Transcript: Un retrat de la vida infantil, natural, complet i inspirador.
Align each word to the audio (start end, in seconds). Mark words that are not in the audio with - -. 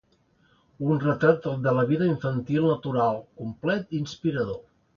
Un 0.93 1.01
retrat 1.03 1.45
de 1.67 1.75
la 1.81 1.85
vida 1.93 2.07
infantil, 2.13 2.65
natural, 2.73 3.23
complet 3.45 3.97
i 3.97 4.03
inspirador. 4.05 4.63